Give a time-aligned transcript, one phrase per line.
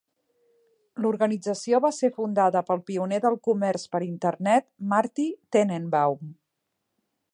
[1.05, 5.27] L'organització va ser fundada pel pioner del comerç per Internet Marty
[5.57, 6.33] Tenenbaum.